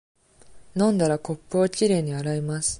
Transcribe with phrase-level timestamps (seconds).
[0.75, 2.69] 飲んだら、コップをきれいに洗います。